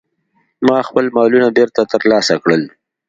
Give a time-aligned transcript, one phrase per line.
[0.67, 2.61] ما خپل مالونه بیرته ترلاسه کړل.